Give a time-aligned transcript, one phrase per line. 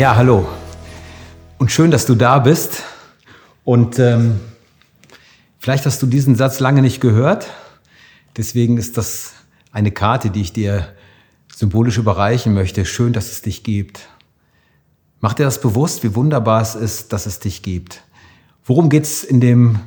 [0.00, 0.48] Ja, hallo.
[1.58, 2.84] Und schön, dass du da bist.
[3.64, 4.40] Und ähm,
[5.58, 7.48] vielleicht hast du diesen Satz lange nicht gehört.
[8.34, 9.34] Deswegen ist das
[9.72, 10.88] eine Karte, die ich dir
[11.54, 12.86] symbolisch überreichen möchte.
[12.86, 14.08] Schön, dass es dich gibt.
[15.20, 18.02] Mach dir das bewusst, wie wunderbar es ist, dass es dich gibt.
[18.64, 19.80] Worum geht's in dem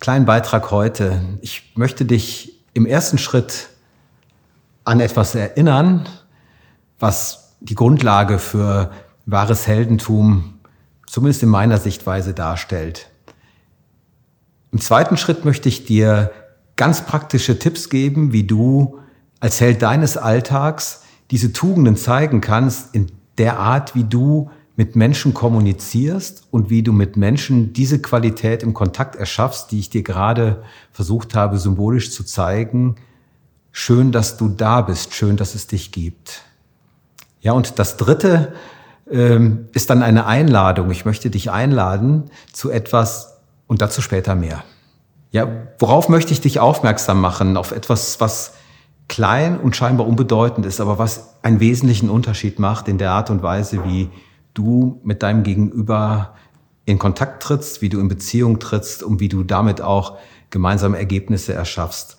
[0.00, 1.20] kleinen Beitrag heute?
[1.42, 3.68] Ich möchte dich im ersten Schritt
[4.84, 6.08] an etwas erinnern,
[6.98, 8.90] was die Grundlage für
[9.26, 10.54] wahres Heldentum
[11.06, 13.08] zumindest in meiner Sichtweise darstellt.
[14.72, 16.32] Im zweiten Schritt möchte ich dir
[16.76, 18.98] ganz praktische Tipps geben, wie du
[19.40, 25.34] als Held deines Alltags diese Tugenden zeigen kannst in der Art, wie du mit Menschen
[25.34, 30.64] kommunizierst und wie du mit Menschen diese Qualität im Kontakt erschaffst, die ich dir gerade
[30.90, 32.96] versucht habe, symbolisch zu zeigen.
[33.70, 36.42] Schön, dass du da bist, schön, dass es dich gibt.
[37.40, 38.54] Ja, und das Dritte
[39.10, 40.90] ähm, ist dann eine Einladung.
[40.90, 44.64] Ich möchte dich einladen zu etwas und dazu später mehr.
[45.30, 47.56] Ja, worauf möchte ich dich aufmerksam machen?
[47.56, 48.54] Auf etwas, was
[49.08, 53.42] klein und scheinbar unbedeutend ist, aber was einen wesentlichen Unterschied macht in der Art und
[53.42, 54.10] Weise, wie
[54.54, 56.34] du mit deinem Gegenüber
[56.86, 60.18] in Kontakt trittst, wie du in Beziehung trittst und wie du damit auch
[60.50, 62.18] gemeinsame Ergebnisse erschaffst.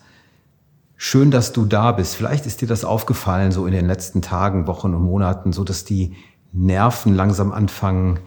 [0.96, 2.16] Schön, dass du da bist.
[2.16, 5.84] Vielleicht ist dir das aufgefallen, so in den letzten Tagen, Wochen und Monaten, so dass
[5.84, 6.14] die
[6.56, 8.20] Nerven langsam anfangen,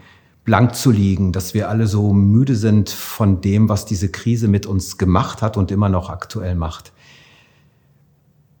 [0.44, 4.66] blank zu liegen, dass wir alle so müde sind von dem, was diese Krise mit
[4.66, 6.92] uns gemacht hat und immer noch aktuell macht.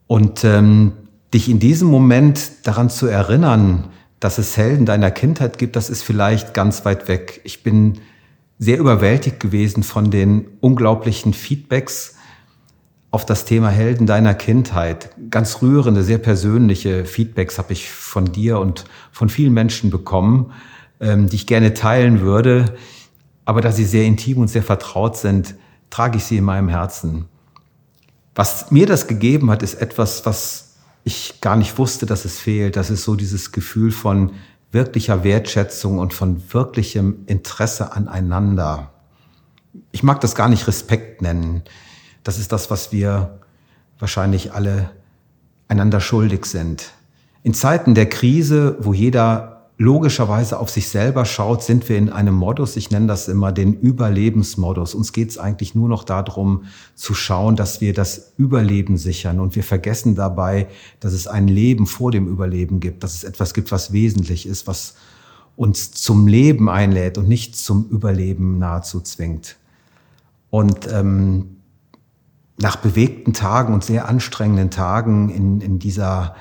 [0.06, 0.92] Und ähm,
[1.32, 6.02] dich in diesem Moment daran zu erinnern, dass es Helden deiner Kindheit gibt, das ist
[6.02, 7.40] vielleicht ganz weit weg.
[7.44, 7.98] Ich bin
[8.58, 12.16] sehr überwältigt gewesen von den unglaublichen Feedbacks
[13.10, 15.10] auf das Thema Helden deiner Kindheit.
[15.30, 20.52] Ganz rührende, sehr persönliche Feedbacks habe ich von dir und von vielen Menschen bekommen,
[21.00, 22.76] ähm, die ich gerne teilen würde.
[23.44, 25.56] Aber da sie sehr intim und sehr vertraut sind,
[25.90, 27.24] trage ich sie in meinem Herzen.
[28.34, 32.76] Was mir das gegeben hat, ist etwas, was ich gar nicht wusste, dass es fehlt.
[32.76, 34.32] Das ist so dieses Gefühl von
[34.70, 38.92] wirklicher Wertschätzung und von wirklichem Interesse aneinander.
[39.90, 41.62] Ich mag das gar nicht Respekt nennen.
[42.22, 43.38] Das ist das, was wir
[43.98, 44.90] wahrscheinlich alle
[45.68, 46.90] einander schuldig sind.
[47.42, 52.34] In Zeiten der Krise, wo jeder logischerweise auf sich selber schaut, sind wir in einem
[52.34, 54.94] Modus, ich nenne das immer den Überlebensmodus.
[54.94, 56.64] Uns geht es eigentlich nur noch darum
[56.94, 59.40] zu schauen, dass wir das Überleben sichern.
[59.40, 60.66] Und wir vergessen dabei,
[61.00, 64.66] dass es ein Leben vor dem Überleben gibt, dass es etwas gibt, was wesentlich ist,
[64.66, 64.96] was
[65.56, 69.56] uns zum Leben einlädt und nicht zum Überleben nahezu zwingt.
[70.50, 71.56] Und ähm,
[72.60, 76.36] nach bewegten Tagen und sehr anstrengenden Tagen in, in dieser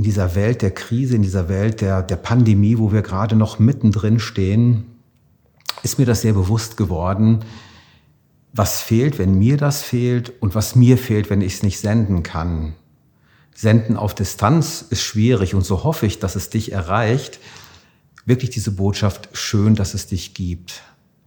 [0.00, 3.58] in dieser Welt der Krise, in dieser Welt der, der Pandemie, wo wir gerade noch
[3.58, 4.86] mittendrin stehen,
[5.82, 7.40] ist mir das sehr bewusst geworden,
[8.54, 12.22] was fehlt, wenn mir das fehlt und was mir fehlt, wenn ich es nicht senden
[12.22, 12.74] kann.
[13.54, 17.38] Senden auf Distanz ist schwierig und so hoffe ich, dass es dich erreicht.
[18.24, 20.80] Wirklich diese Botschaft, schön, dass es dich gibt.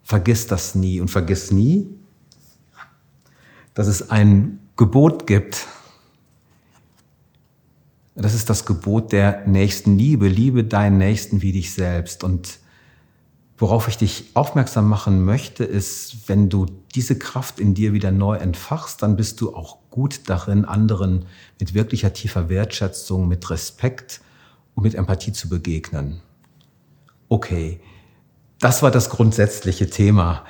[0.03, 1.87] Vergiss das nie und vergiss nie,
[3.73, 5.67] dass es ein Gebot gibt,
[8.15, 10.27] das ist das Gebot der nächsten Liebe.
[10.27, 12.23] Liebe deinen Nächsten wie dich selbst.
[12.23, 12.59] Und
[13.57, 18.35] worauf ich dich aufmerksam machen möchte, ist, wenn du diese Kraft in dir wieder neu
[18.35, 21.25] entfachst, dann bist du auch gut darin, anderen
[21.59, 24.21] mit wirklicher tiefer Wertschätzung, mit Respekt
[24.75, 26.21] und mit Empathie zu begegnen.
[27.29, 27.79] Okay,
[28.59, 30.45] das war das grundsätzliche Thema,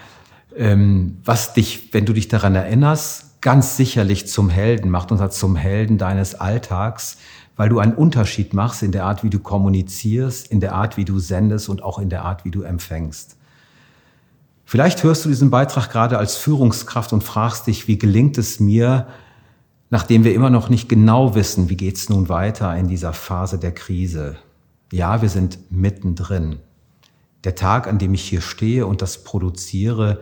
[0.56, 5.56] ähm, was dich, wenn du dich daran erinnerst, ganz sicherlich zum Helden macht und zum
[5.56, 7.18] Helden deines Alltags,
[7.56, 11.06] weil du einen Unterschied machst in der Art, wie du kommunizierst, in der Art, wie
[11.06, 13.38] du sendest und auch in der Art, wie du empfängst.
[14.66, 19.08] Vielleicht hörst du diesen Beitrag gerade als Führungskraft und fragst dich, wie gelingt es mir,
[19.90, 23.60] nachdem wir immer noch nicht genau wissen, wie geht es nun weiter in dieser Phase
[23.60, 24.38] der Krise.
[24.92, 26.60] Ja, wir sind mittendrin.
[27.44, 30.22] Der Tag, an dem ich hier stehe und das produziere,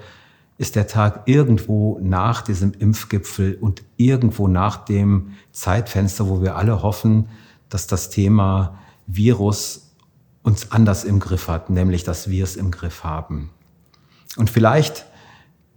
[0.61, 6.83] ist der Tag irgendwo nach diesem Impfgipfel und irgendwo nach dem Zeitfenster, wo wir alle
[6.83, 7.29] hoffen,
[7.69, 8.77] dass das Thema
[9.07, 9.95] Virus
[10.43, 13.49] uns anders im Griff hat, nämlich dass wir es im Griff haben.
[14.37, 15.07] Und vielleicht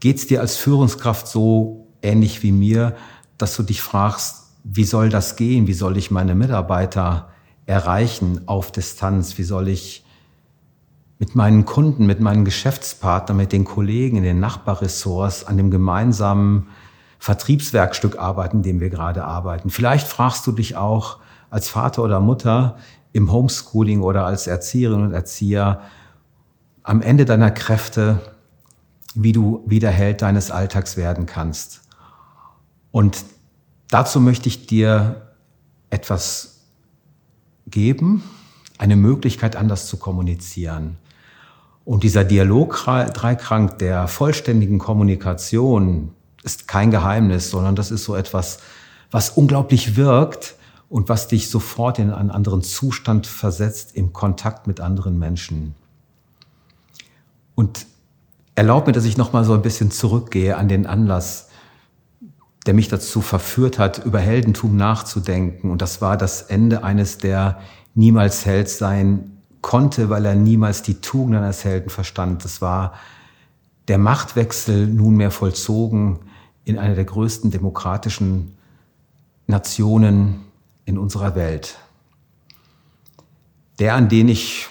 [0.00, 2.94] geht es dir als Führungskraft so ähnlich wie mir,
[3.38, 5.66] dass du dich fragst, wie soll das gehen?
[5.66, 7.30] Wie soll ich meine Mitarbeiter
[7.64, 9.38] erreichen auf Distanz?
[9.38, 10.03] Wie soll ich
[11.18, 16.68] mit meinen Kunden, mit meinen Geschäftspartnern, mit den Kollegen in den Nachbarressorts an dem gemeinsamen
[17.18, 19.70] Vertriebswerkstück arbeiten, dem wir gerade arbeiten.
[19.70, 21.18] Vielleicht fragst du dich auch
[21.50, 22.76] als Vater oder Mutter,
[23.12, 25.82] im Homeschooling oder als Erzieherin und Erzieher
[26.82, 28.20] am Ende deiner Kräfte,
[29.14, 31.82] wie du wieder Held deines Alltags werden kannst.
[32.90, 33.24] Und
[33.88, 35.32] dazu möchte ich dir
[35.90, 36.66] etwas
[37.66, 38.24] geben,
[38.78, 40.98] eine Möglichkeit anders zu kommunizieren.
[41.84, 48.58] Und dieser Dialog-Dreikrank der vollständigen Kommunikation ist kein Geheimnis, sondern das ist so etwas,
[49.10, 50.54] was unglaublich wirkt
[50.88, 55.74] und was dich sofort in einen anderen Zustand versetzt im Kontakt mit anderen Menschen.
[57.54, 57.86] Und
[58.54, 61.48] erlaub mir, dass ich noch mal so ein bisschen zurückgehe an den Anlass,
[62.66, 65.70] der mich dazu verführt hat, über Heldentum nachzudenken.
[65.70, 67.60] Und das war das Ende eines, der
[67.94, 69.33] niemals Held sein
[69.64, 72.44] konnte, weil er niemals die Tugenden eines Helden verstand.
[72.44, 72.92] Das war
[73.88, 76.18] der Machtwechsel nunmehr vollzogen
[76.66, 78.52] in einer der größten demokratischen
[79.46, 80.44] Nationen
[80.84, 81.78] in unserer Welt.
[83.78, 84.68] Der, an den ich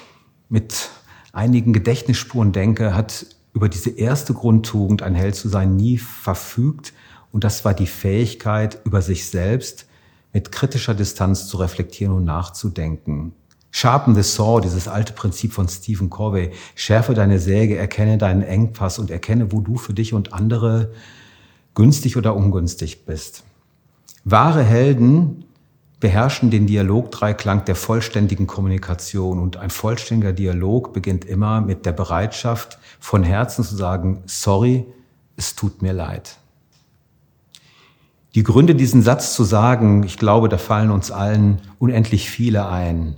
[0.48, 0.92] mit
[1.32, 6.94] einigen Gedächtnisspuren denke, hat über diese erste Grundtugend, ein Held zu sein, nie verfügt.
[7.32, 9.88] Und das war die Fähigkeit, über sich selbst
[10.34, 13.34] mit kritischer Distanz zu reflektieren und nachzudenken.
[13.76, 16.52] Sharpen the Saw, dieses alte Prinzip von Stephen Covey.
[16.76, 20.92] Schärfe deine Säge, erkenne deinen Engpass und erkenne, wo du für dich und andere
[21.74, 23.44] günstig oder ungünstig bist.
[24.24, 25.46] Wahre Helden
[26.00, 32.78] beherrschen den Dialogdreiklang der vollständigen Kommunikation und ein vollständiger Dialog beginnt immer mit der Bereitschaft,
[33.00, 34.86] von Herzen zu sagen, sorry,
[35.36, 36.38] es tut mir leid.
[38.36, 43.16] Die Gründe, diesen Satz zu sagen, ich glaube, da fallen uns allen unendlich viele ein.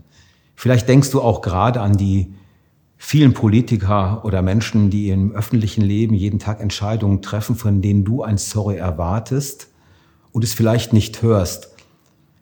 [0.56, 2.34] Vielleicht denkst du auch gerade an die
[2.98, 8.24] vielen Politiker oder Menschen, die im öffentlichen Leben jeden Tag Entscheidungen treffen, von denen du
[8.24, 9.68] ein Sorry erwartest
[10.32, 11.70] und es vielleicht nicht hörst.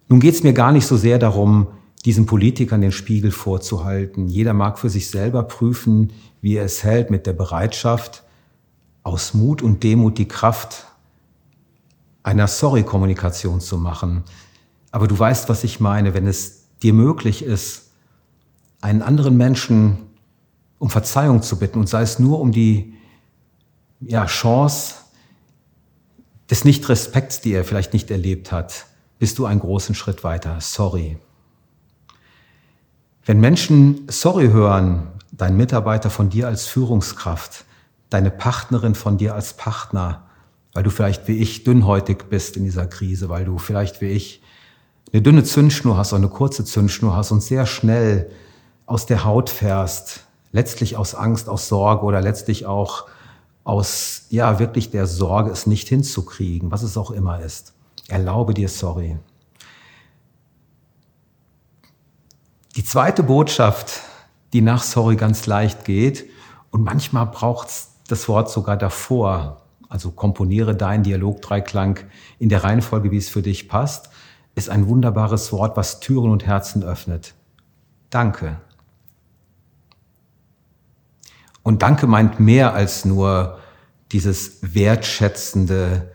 [0.08, 1.68] Nun geht es mir gar nicht so sehr darum,
[2.06, 4.28] diesen Politikern den Spiegel vorzuhalten.
[4.28, 6.12] Jeder mag für sich selber prüfen,
[6.42, 8.24] wie er es hält mit der Bereitschaft,
[9.04, 10.86] aus Mut und Demut die Kraft
[12.24, 14.24] einer Sorry-Kommunikation zu machen.
[14.92, 17.83] Aber du weißt, was ich meine, wenn es dir möglich ist,
[18.84, 19.98] einen anderen Menschen
[20.78, 22.94] um Verzeihung zu bitten und sei es nur um die
[24.02, 24.96] ja, Chance
[26.50, 28.86] des Nichtrespekts, die er vielleicht nicht erlebt hat,
[29.20, 30.60] bist du einen großen Schritt weiter.
[30.60, 31.18] Sorry.
[33.26, 37.64] Wenn Menschen Sorry hören, dein Mitarbeiter von dir als Führungskraft,
[38.10, 40.26] deine Partnerin von dir als Partner,
[40.74, 44.44] weil du vielleicht wie ich dünnhäutig bist in dieser Krise, weil du vielleicht wie ich
[45.14, 48.30] eine dünne Zündschnur hast oder eine kurze Zündschnur hast und sehr schnell
[48.86, 53.08] aus der Haut fährst, letztlich aus Angst, aus Sorge oder letztlich auch
[53.64, 57.74] aus, ja, wirklich der Sorge, es nicht hinzukriegen, was es auch immer ist.
[58.08, 59.18] Erlaube dir sorry.
[62.76, 64.02] Die zweite Botschaft,
[64.52, 66.26] die nach sorry ganz leicht geht,
[66.72, 72.00] und manchmal braucht es das Wort sogar davor, also komponiere deinen Dialogdreiklang
[72.40, 74.10] in der Reihenfolge, wie es für dich passt,
[74.56, 77.36] ist ein wunderbares Wort, was Türen und Herzen öffnet.
[78.10, 78.58] Danke.
[81.64, 83.60] Und Danke meint mehr als nur
[84.12, 86.14] dieses wertschätzende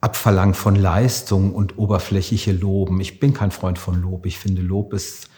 [0.00, 3.00] Abverlangen von Leistung und oberflächliche Loben.
[3.00, 4.26] Ich bin kein Freund von Lob.
[4.26, 5.28] Ich finde, Lob ist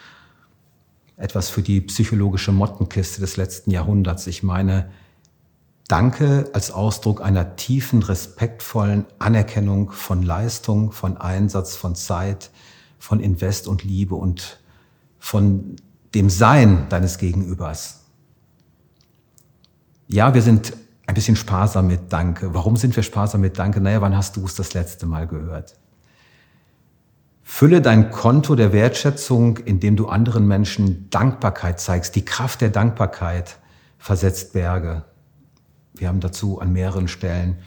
[1.17, 4.27] etwas für die psychologische Mottenkiste des letzten Jahrhunderts.
[4.27, 4.91] Ich meine,
[5.89, 12.51] Danke als Ausdruck einer tiefen, respektvollen Anerkennung von Leistung, von Einsatz, von Zeit,
[12.99, 14.61] von Invest und Liebe und
[15.19, 15.77] von
[16.15, 18.05] dem Sein deines Gegenübers.
[20.11, 20.73] Ja, wir sind
[21.07, 22.55] ein bisschen sparsam mit Danke.
[22.55, 23.79] Warum sind wir sparsam mit Danke?
[23.83, 25.77] Naja, wann hast du es das letzte Mal gehört?
[27.43, 32.17] Fülle dein Konto der Wertschätzung, indem du anderen Menschen Dankbarkeit zeigst.
[32.17, 33.59] Die Kraft der Dankbarkeit
[33.99, 35.05] versetzt Berge.
[35.95, 37.59] Wir haben dazu an mehreren Stellen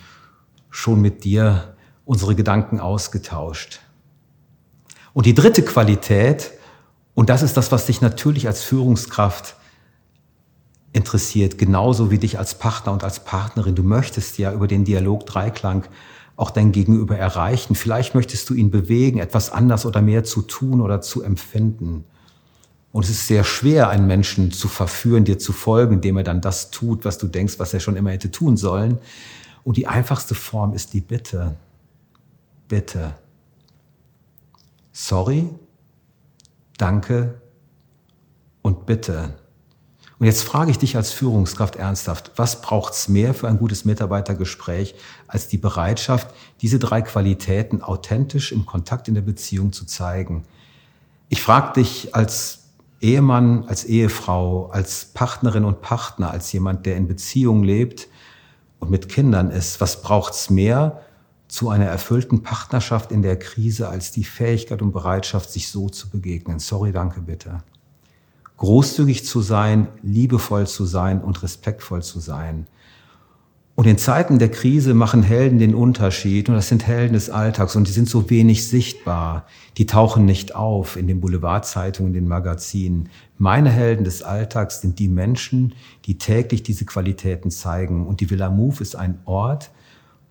[0.71, 3.81] schon mit dir unsere Gedanken ausgetauscht.
[5.13, 6.51] Und die dritte Qualität,
[7.13, 9.57] und das ist das, was dich natürlich als Führungskraft
[10.93, 13.75] interessiert, genauso wie dich als Partner und als Partnerin.
[13.75, 15.85] Du möchtest ja über den Dialog Dreiklang
[16.35, 17.75] auch dein Gegenüber erreichen.
[17.75, 22.03] Vielleicht möchtest du ihn bewegen, etwas anders oder mehr zu tun oder zu empfinden.
[22.91, 26.41] Und es ist sehr schwer, einen Menschen zu verführen, dir zu folgen, indem er dann
[26.41, 28.97] das tut, was du denkst, was er schon immer hätte tun sollen.
[29.63, 31.55] Und die einfachste Form ist die Bitte.
[32.67, 33.15] Bitte.
[34.91, 35.47] Sorry,
[36.77, 37.41] danke
[38.61, 39.35] und bitte.
[40.21, 44.93] Und jetzt frage ich dich als Führungskraft ernsthaft, was braucht's mehr für ein gutes Mitarbeitergespräch
[45.27, 46.27] als die Bereitschaft,
[46.61, 50.43] diese drei Qualitäten authentisch im Kontakt in der Beziehung zu zeigen?
[51.27, 52.65] Ich frage dich als
[52.99, 58.07] Ehemann, als Ehefrau, als Partnerin und Partner, als jemand, der in Beziehung lebt
[58.77, 59.81] und mit Kindern ist.
[59.81, 61.01] Was braucht's mehr
[61.47, 66.11] zu einer erfüllten Partnerschaft in der Krise als die Fähigkeit und Bereitschaft, sich so zu
[66.11, 66.59] begegnen?
[66.59, 67.63] Sorry, danke bitte.
[68.61, 72.67] Großzügig zu sein, liebevoll zu sein und respektvoll zu sein.
[73.73, 77.75] Und in Zeiten der Krise machen Helden den Unterschied und das sind Helden des Alltags
[77.75, 79.47] und die sind so wenig sichtbar.
[79.77, 83.09] Die tauchen nicht auf in den Boulevardzeitungen, in den Magazinen.
[83.39, 85.73] Meine Helden des Alltags sind die Menschen,
[86.05, 88.05] die täglich diese Qualitäten zeigen.
[88.05, 89.71] Und die Villa Move ist ein Ort,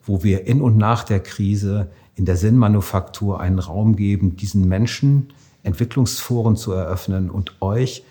[0.05, 5.33] wo wir in und nach der Krise in der Sinnmanufaktur einen Raum geben, diesen Menschen
[5.65, 8.05] Entwicklungsforen zu eröffnen und euch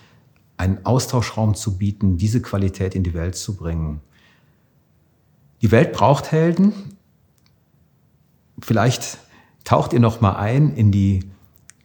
[0.60, 4.01] einen Austauschraum zu bieten, diese Qualität in die Welt zu bringen.
[5.62, 6.74] Die Welt braucht Helden.
[8.62, 9.20] Vielleicht
[9.63, 11.22] taucht ihr noch mal ein in die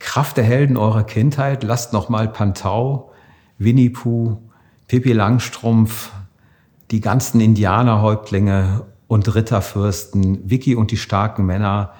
[0.00, 1.62] Kraft der Helden eurer Kindheit.
[1.62, 3.12] Lasst noch mal Pantau,
[3.58, 4.38] Winnie Pooh,
[4.88, 6.10] Pippi Langstrumpf,
[6.90, 11.92] die ganzen Indianerhäuptlinge und Ritterfürsten, Vicky und die starken Männer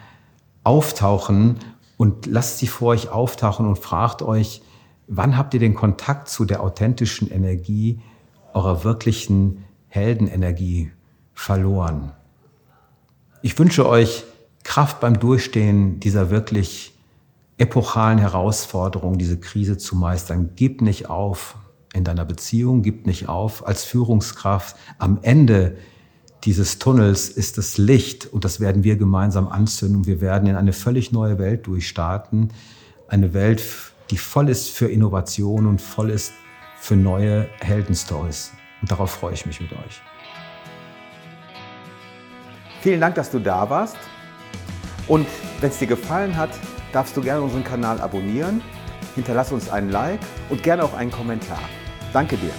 [0.64, 1.60] auftauchen
[1.96, 4.60] und lasst sie vor euch auftauchen und fragt euch,
[5.06, 8.00] wann habt ihr den Kontakt zu der authentischen Energie
[8.54, 10.90] eurer wirklichen Heldenenergie
[11.34, 12.12] verloren.
[13.42, 14.24] Ich wünsche euch
[14.62, 16.94] Kraft beim Durchstehen dieser wirklich
[17.58, 20.50] epochalen Herausforderung, diese Krise zu meistern.
[20.56, 21.56] Gib nicht auf
[21.92, 24.76] in deiner Beziehung, gib nicht auf als Führungskraft.
[24.98, 25.76] Am Ende
[26.44, 30.06] dieses Tunnels ist das Licht und das werden wir gemeinsam anzünden.
[30.06, 32.52] Wir werden in eine völlig neue Welt durchstarten.
[33.08, 33.62] Eine Welt,
[34.10, 36.32] die voll ist für Innovation und voll ist
[36.78, 38.52] für neue Heldenstories.
[38.82, 40.02] Und darauf freue ich mich mit euch.
[42.82, 43.96] Vielen Dank, dass du da warst.
[45.08, 45.26] Und
[45.60, 46.50] wenn es dir gefallen hat,
[46.92, 48.62] darfst du gerne unseren Kanal abonnieren,
[49.14, 50.20] hinterlass uns einen Like
[50.50, 51.60] und gerne auch einen Kommentar.
[52.12, 52.52] Danke dir.